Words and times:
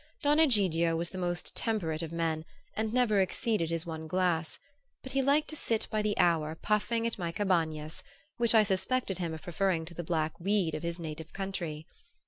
Don 0.23 0.39
Egidio 0.39 0.95
was 0.95 1.11
the 1.11 1.19
most 1.19 1.55
temperate 1.55 2.01
of 2.01 2.11
men 2.11 2.43
and 2.75 2.91
never 2.91 3.21
exceeded 3.21 3.69
his 3.69 3.85
one 3.85 4.07
glass; 4.07 4.57
but 5.03 5.11
he 5.11 5.21
liked 5.21 5.47
to 5.49 5.55
sit 5.55 5.87
by 5.91 6.01
the 6.01 6.17
hour 6.17 6.55
puffing 6.55 7.05
at 7.05 7.19
my 7.19 7.31
Cabañas, 7.31 8.01
which 8.37 8.55
I 8.55 8.63
suspected 8.63 9.19
him 9.19 9.31
of 9.31 9.43
preferring 9.43 9.85
to 9.85 9.93
the 9.93 10.03
black 10.03 10.39
weed 10.39 10.73
of 10.73 10.81
his 10.81 10.97
native 10.97 11.33
country. 11.33 11.85